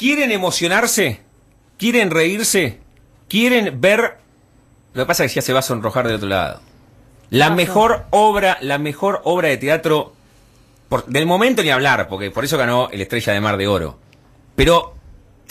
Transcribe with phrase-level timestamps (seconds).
[0.00, 1.20] ¿Quieren emocionarse?
[1.76, 2.78] ¿Quieren reírse?
[3.28, 4.16] ¿Quieren ver?
[4.94, 6.62] Lo que pasa es que ya se va a sonrojar del otro lado.
[7.28, 10.14] La mejor obra, la mejor obra de teatro
[10.88, 13.98] por- del momento ni hablar, porque por eso ganó el Estrella de Mar de Oro.
[14.56, 14.94] Pero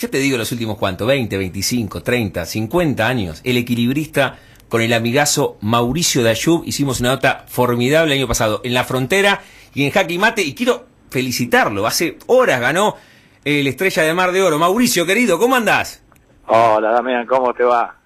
[0.00, 4.36] yo te digo los últimos cuántos, 20, 25, 30, 50 años, el equilibrista
[4.68, 9.42] con el amigazo Mauricio Dayub hicimos una nota formidable el año pasado en La Frontera
[9.74, 12.96] y en Jaque y Mate y quiero felicitarlo, hace horas ganó
[13.44, 14.58] el Estrella de Mar de Oro.
[14.58, 16.02] Mauricio, querido, ¿cómo andás?
[16.46, 17.96] Hola, Damián, ¿cómo te va?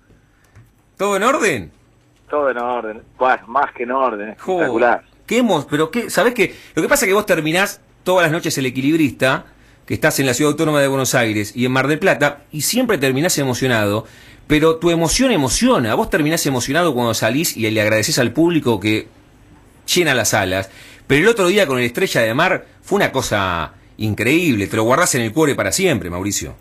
[0.96, 1.72] ¿Todo en orden?
[2.28, 3.02] Todo en orden.
[3.18, 5.04] Bueno, más que en orden, espectacular.
[5.26, 6.54] ¿Qué hemos, pero qué, ¿sabés qué?
[6.74, 9.46] Lo que pasa es que vos terminás todas las noches el equilibrista,
[9.86, 12.62] que estás en la Ciudad Autónoma de Buenos Aires y en Mar del Plata, y
[12.62, 14.06] siempre terminás emocionado,
[14.46, 15.94] pero tu emoción emociona.
[15.94, 19.08] Vos terminás emocionado cuando salís y le agradeces al público que
[19.92, 20.70] llena las salas.
[21.06, 24.66] Pero el otro día con el Estrella de Mar fue una cosa increíble.
[24.66, 26.54] Te lo guardás en el cuore para siempre, Mauricio.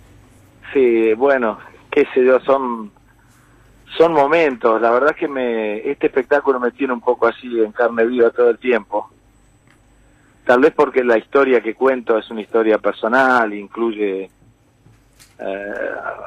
[0.74, 1.60] Sí, bueno,
[1.92, 2.92] qué sé yo, son
[3.98, 4.82] son momentos.
[4.82, 8.32] La verdad es que me este espectáculo me tiene un poco así en carne viva
[8.32, 9.10] todo el tiempo.
[10.46, 14.30] Tal vez porque la historia que cuento es una historia personal, incluye
[15.40, 15.74] eh,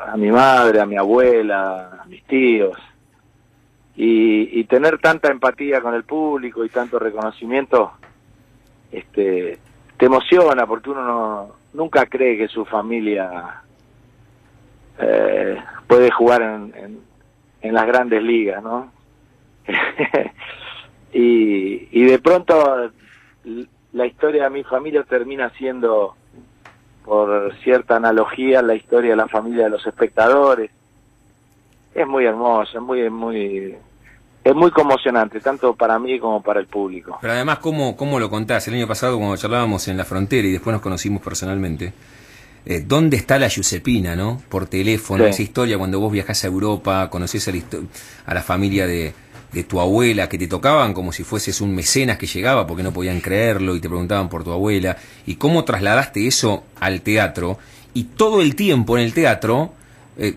[0.07, 2.79] a mi madre, a mi abuela, a mis tíos.
[3.95, 7.93] Y, y tener tanta empatía con el público y tanto reconocimiento,
[8.93, 9.59] este,
[9.97, 13.63] te emociona porque uno no, nunca cree que su familia
[14.99, 17.01] eh, puede jugar en, en,
[17.63, 18.91] en las grandes ligas, ¿no?
[21.13, 22.91] y, y de pronto
[23.93, 26.15] la historia de mi familia termina siendo,
[27.05, 30.71] por cierta analogía, la historia de la familia de los espectadores.
[31.95, 33.77] Es muy hermoso, es muy, muy,
[34.49, 37.19] es muy conmocionante, tanto para mí como para el público.
[37.21, 38.69] Pero además, ¿cómo, ¿cómo lo contás?
[38.69, 41.93] El año pasado, cuando charlábamos en la frontera y después nos conocimos personalmente,
[42.65, 44.41] eh, ¿dónde está la Giuseppina, no?
[44.49, 45.31] Por teléfono, Sí.
[45.31, 47.87] esa historia cuando vos viajás a Europa, conocés a la, histo-
[48.25, 49.13] a la familia de,
[49.53, 52.93] de tu abuela, que te tocaban como si fueses un mecenas que llegaba porque no
[52.93, 54.97] podían creerlo y te preguntaban por tu abuela,
[55.27, 57.59] y cómo trasladaste eso al teatro,
[57.95, 59.73] y todo el tiempo en el teatro
[60.19, 60.35] eh,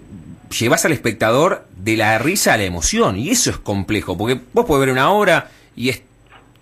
[0.50, 4.66] llevas al espectador de la risa a la emoción, y eso es complejo, porque vos
[4.66, 6.04] podés ver una obra y es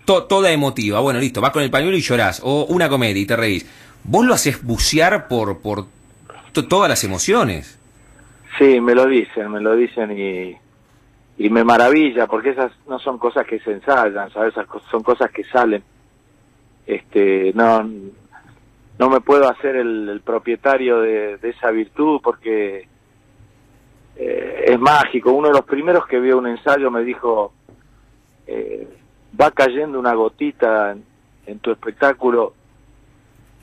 [0.04, 1.00] to- toda emotiva.
[1.00, 2.40] Bueno, listo, vas con el pañuelo y llorás.
[2.44, 3.66] O una comedia y te reís.
[4.04, 5.86] Vos lo haces bucear por, por
[6.52, 7.78] to- todas las emociones.
[8.58, 10.56] Sí, me lo dicen, me lo dicen y,
[11.44, 14.54] y me maravilla porque esas no son cosas que se ensayan, ¿sabes?
[14.90, 15.82] Son cosas que salen.
[16.86, 17.88] Este, no,
[18.98, 22.88] no me puedo hacer el, propietario de esa virtud porque
[24.18, 25.32] eh, es mágico.
[25.32, 27.52] Uno de los primeros que vio un ensayo me dijo,
[28.46, 28.86] eh,
[29.40, 31.04] va cayendo una gotita en,
[31.46, 32.52] en tu espectáculo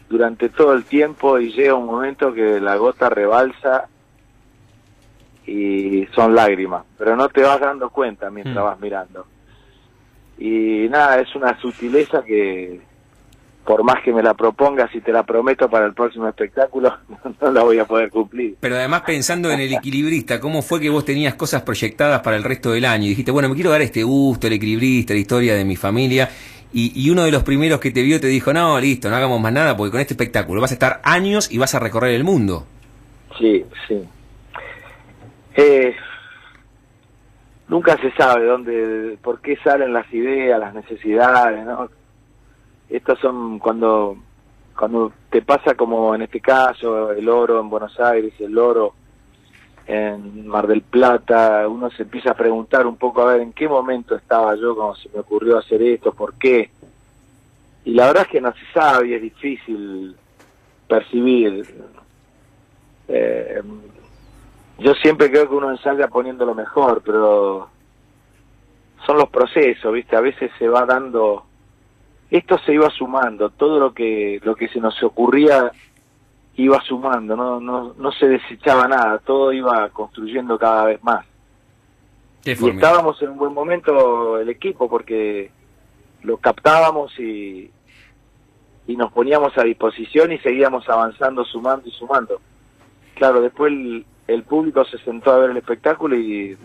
[0.09, 3.87] durante todo el tiempo y llega un momento que la gota rebalsa
[5.47, 8.63] y son lágrimas, pero no te vas dando cuenta mientras Mm.
[8.67, 9.25] vas mirando.
[10.37, 12.81] Y nada, es una sutileza que
[13.65, 16.95] por más que me la propongas y te la prometo para el próximo espectáculo,
[17.41, 18.55] no la voy a poder cumplir.
[18.59, 22.43] Pero además pensando en el equilibrista, ¿cómo fue que vos tenías cosas proyectadas para el
[22.43, 23.05] resto del año?
[23.05, 26.29] Y dijiste, bueno, me quiero dar este gusto, el equilibrista, la historia de mi familia.
[26.71, 29.41] Y, y uno de los primeros que te vio te dijo, no, listo, no hagamos
[29.41, 32.23] más nada porque con este espectáculo vas a estar años y vas a recorrer el
[32.23, 32.65] mundo.
[33.39, 34.03] Sí, sí.
[35.55, 35.95] Eh,
[37.67, 41.89] nunca se sabe dónde, por qué salen las ideas, las necesidades, ¿no?
[42.89, 44.17] Estos son cuando,
[44.77, 48.93] cuando te pasa como en este caso, el oro en Buenos Aires, el oro
[49.87, 53.67] en Mar del Plata, uno se empieza a preguntar un poco a ver en qué
[53.67, 56.69] momento estaba yo cuando se me ocurrió hacer esto, por qué.
[57.85, 60.15] Y la verdad es que no se sabe y es difícil
[60.87, 61.65] percibir.
[63.07, 63.61] Eh,
[64.79, 67.69] yo siempre creo que uno ensaya poniendo lo mejor, pero
[69.05, 70.15] son los procesos, ¿viste?
[70.15, 71.45] A veces se va dando
[72.29, 75.71] esto se iba sumando, todo lo que lo que se nos ocurría
[76.55, 81.25] iba sumando, no no no se desechaba nada, todo iba construyendo cada vez más.
[82.43, 82.95] Qué Y formidable.
[82.95, 85.51] estábamos en un buen momento el equipo porque
[86.23, 87.71] lo captábamos y
[88.87, 92.39] y nos poníamos a disposición y seguíamos avanzando, sumando y sumando.
[93.15, 96.57] Claro, después el, el público se sentó a ver el espectáculo y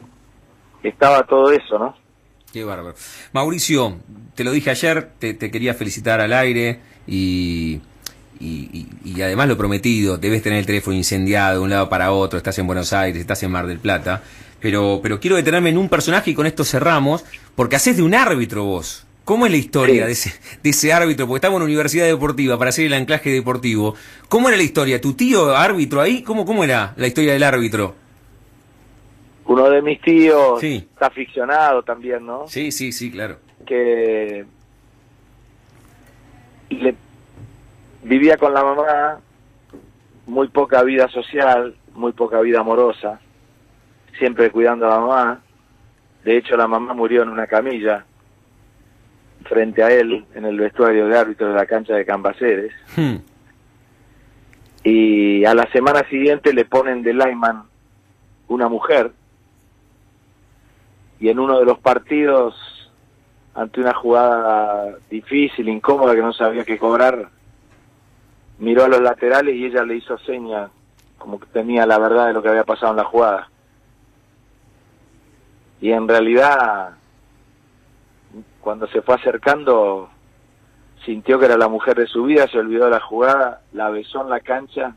[0.82, 1.94] estaba todo eso, ¿no?
[2.52, 2.94] Qué bárbaro.
[3.32, 3.98] Mauricio,
[4.34, 7.80] te lo dije ayer, te, te quería felicitar al aire y,
[8.40, 12.10] y, y- y además lo prometido, debes tener el teléfono incendiado de un lado para
[12.10, 14.22] otro, estás en Buenos Aires, estás en Mar del Plata,
[14.60, 17.24] pero, pero quiero detenerme en un personaje y con esto cerramos,
[17.54, 19.04] porque haces de un árbitro vos.
[19.24, 21.28] ¿Cómo es la historia de, ese, de ese árbitro?
[21.28, 23.94] Porque estamos en una universidad deportiva para hacer el anclaje deportivo.
[24.28, 25.00] ¿Cómo era la historia?
[25.00, 26.22] ¿Tu tío árbitro ahí?
[26.22, 27.94] ¿Cómo, cómo era la historia del árbitro?
[29.50, 32.46] Uno de mis tíos está aficionado también, ¿no?
[32.46, 33.38] Sí, sí, sí, claro.
[33.66, 34.44] Que
[36.68, 36.94] le,
[38.04, 39.18] vivía con la mamá,
[40.28, 43.18] muy poca vida social, muy poca vida amorosa,
[44.16, 45.40] siempre cuidando a la mamá.
[46.22, 48.06] De hecho, la mamá murió en una camilla
[49.46, 52.72] frente a él en el vestuario de árbitro de la cancha de Cambaceres.
[52.94, 53.16] Hmm.
[54.84, 57.64] Y a la semana siguiente le ponen de Lyman
[58.46, 59.10] una mujer.
[61.20, 62.54] Y en uno de los partidos,
[63.54, 67.28] ante una jugada difícil, incómoda, que no sabía qué cobrar,
[68.58, 70.70] miró a los laterales y ella le hizo seña
[71.18, 73.50] como que tenía la verdad de lo que había pasado en la jugada.
[75.82, 76.94] Y en realidad,
[78.62, 80.08] cuando se fue acercando,
[81.04, 84.22] sintió que era la mujer de su vida, se olvidó de la jugada, la besó
[84.22, 84.94] en la cancha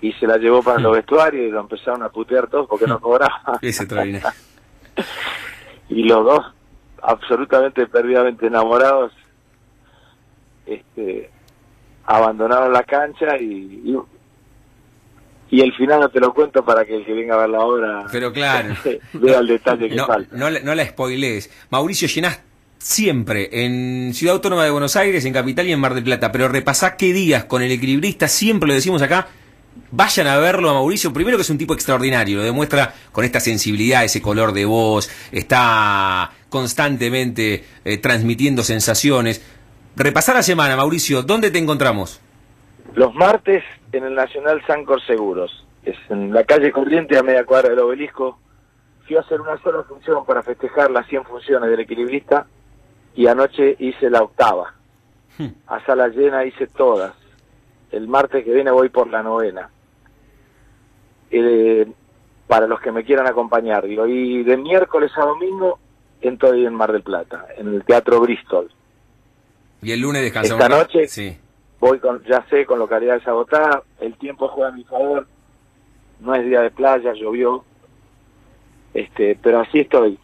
[0.00, 3.00] y se la llevó para los vestuarios y lo empezaron a putear todos porque no
[3.00, 3.42] cobraba.
[5.88, 6.46] y los dos,
[7.02, 9.12] absolutamente perdidamente enamorados,
[10.66, 11.30] este,
[12.04, 13.96] abandonaron la cancha y,
[15.50, 17.60] y, el final no te lo cuento para que el que venga a ver la
[17.60, 18.74] obra Pero claro.
[19.12, 20.36] vea el detalle que no, falta.
[20.36, 21.50] No, no la spoilees.
[21.70, 22.42] Mauricio, llenás
[22.78, 26.48] siempre en Ciudad Autónoma de Buenos Aires, en Capital y en Mar del Plata, pero
[26.48, 29.28] repasá qué días con el equilibrista, siempre lo decimos acá,
[29.90, 33.40] vayan a verlo a Mauricio, primero que es un tipo extraordinario, lo demuestra con esta
[33.40, 39.44] sensibilidad, ese color de voz, está constantemente eh, transmitiendo sensaciones.
[39.96, 42.20] Repasar la semana, Mauricio, ¿dónde te encontramos?
[42.94, 45.64] Los martes en el Nacional Sancor Seguros.
[45.84, 48.38] Es en la calle Corriente a media cuadra del obelisco.
[49.06, 52.46] Fui a hacer una sola función para festejar las 100 funciones del equilibrista
[53.14, 54.74] y anoche hice la octava.
[55.38, 55.48] Hmm.
[55.66, 57.12] A sala llena hice todas.
[57.90, 59.70] El martes que viene voy por la novena.
[61.30, 61.86] Eh,
[62.46, 63.86] para los que me quieran acompañar.
[63.86, 65.78] Digo, y de miércoles a domingo
[66.20, 68.70] estoy en Mar del Plata, en el Teatro Bristol.
[69.82, 70.62] Y el lunes descansamos.
[70.62, 71.36] Esta noche sí.
[71.80, 75.26] voy con, ya sé, con localidades agotadas, el tiempo juega a mi favor,
[76.20, 77.64] no es día de playa, llovió,
[78.94, 80.18] este, pero así estoy,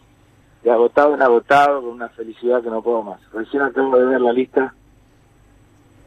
[0.63, 3.19] de agotado en agotado, con una felicidad que no puedo más.
[3.31, 4.73] Recién acabo de ver la lista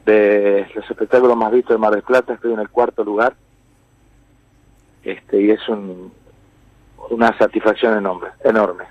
[0.06, 3.34] de los espectáculos más vistos de Mar del Plata, estoy en el cuarto lugar,
[5.04, 6.12] este, y es un,
[7.10, 8.28] una satisfacción enorme.
[8.44, 8.84] enorme.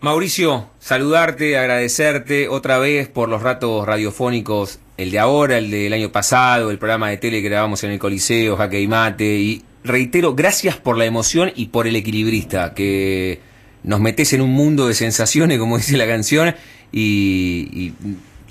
[0.00, 6.12] Mauricio, saludarte, agradecerte otra vez por los ratos radiofónicos, el de ahora, el del año
[6.12, 10.34] pasado, el programa de tele que grabamos en el Coliseo, Jaque y Mate, y reitero,
[10.34, 13.40] gracias por la emoción y por el equilibrista, que
[13.82, 16.54] nos metes en un mundo de sensaciones, como dice la canción,
[16.92, 17.92] y,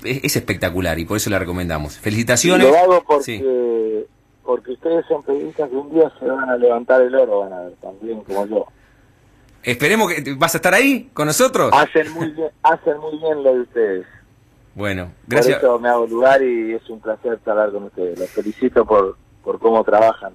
[0.04, 1.98] es, espectacular y por eso la recomendamos.
[1.98, 2.68] Felicitaciones.
[2.68, 4.06] Lo hago porque,
[4.44, 7.60] porque ustedes son periodistas que un día se van a levantar el oro, van a
[7.62, 8.66] ver, también como yo.
[9.62, 11.70] Esperemos que vas a estar ahí con nosotros.
[11.72, 14.06] Hacen muy bien, hacen muy bien lo de ustedes.
[14.74, 15.58] Bueno, gracias.
[15.58, 18.18] Por eso me hago lugar y es un placer hablar con ustedes.
[18.18, 20.34] Los felicito por, por cómo trabajan.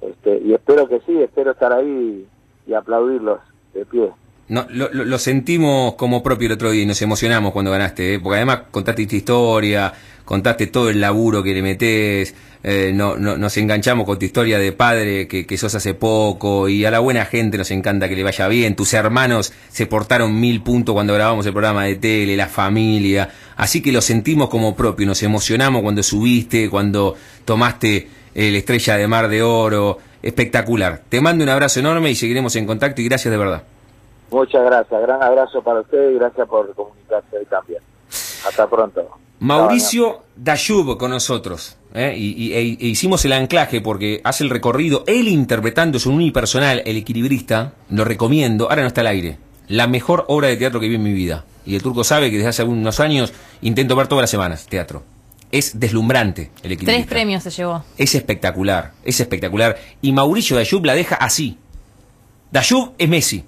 [0.00, 2.26] Este, y espero que sí, espero estar ahí
[2.66, 3.40] y aplaudirlos
[3.72, 4.12] de pie.
[4.46, 8.20] No, lo, sentimos como propio el otro día y nos emocionamos cuando ganaste, ¿eh?
[8.20, 9.94] porque además contaste esta historia,
[10.26, 14.58] contaste todo el laburo que le metés, eh, no, no, nos enganchamos con tu historia
[14.58, 18.16] de padre que, que sos hace poco y a la buena gente nos encanta que
[18.16, 22.36] le vaya bien, tus hermanos se portaron mil puntos cuando grabamos el programa de tele,
[22.36, 28.56] la familia, así que lo sentimos como propio, nos emocionamos cuando subiste, cuando tomaste el
[28.56, 31.02] estrella de mar de oro, espectacular.
[31.08, 33.62] Te mando un abrazo enorme y seguiremos en contacto y gracias de verdad.
[34.34, 37.80] Muchas gracias, gran abrazo para usted y gracias por comunicarse también.
[38.44, 39.08] Hasta pronto.
[39.38, 41.76] Mauricio Dayub con nosotros.
[41.94, 42.16] ¿eh?
[42.18, 46.96] Y, e, e hicimos el anclaje porque hace el recorrido, él interpretando su unipersonal, El
[46.96, 49.38] Equilibrista, lo recomiendo, ahora no está al aire.
[49.68, 51.44] La mejor obra de teatro que vi en mi vida.
[51.64, 55.04] Y el turco sabe que desde hace algunos años intento ver todas las semanas teatro.
[55.52, 56.92] Es deslumbrante el equilibrista.
[56.92, 57.84] Tres premios se llevó.
[57.96, 59.76] Es espectacular, es espectacular.
[60.02, 61.56] Y Mauricio Dayub la deja así.
[62.50, 63.44] Dayub es Messi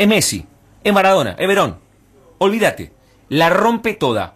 [0.00, 0.46] es Messi,
[0.82, 1.76] es Maradona, es Verón.
[2.38, 2.90] Olvídate,
[3.28, 4.34] la rompe toda.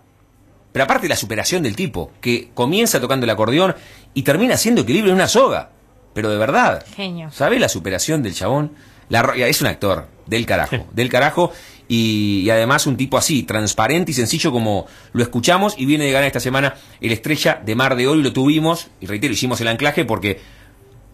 [0.72, 3.74] Pero aparte la superación del tipo, que comienza tocando el acordeón
[4.12, 5.70] y termina haciendo equilibrio en una soga.
[6.12, 6.84] Pero de verdad.
[6.94, 7.30] Genio.
[7.30, 8.72] ¿Sabes la superación del chabón?
[9.08, 11.50] La, es un actor del carajo, del carajo.
[11.88, 16.26] Y, además un tipo así, transparente y sencillo como lo escuchamos y viene de ganar
[16.26, 19.68] esta semana el Estrella de Mar de Oro y lo tuvimos, y reitero, hicimos el
[19.68, 20.40] anclaje porque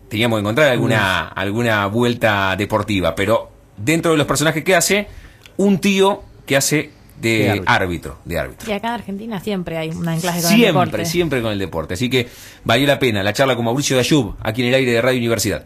[0.08, 5.06] teníamos que encontrar alguna, alguna vuelta deportiva, pero dentro de los personajes que hace,
[5.56, 8.18] un tío que hace de, árbitro.
[8.24, 8.70] de árbitro.
[8.70, 11.04] Y acá en Argentina siempre hay un anclaje con siempre, el deporte.
[11.04, 11.94] Siempre con el deporte.
[11.94, 12.28] Así que
[12.64, 15.64] valió la pena la charla con Mauricio Dayub, aquí en el aire de Radio Universidad.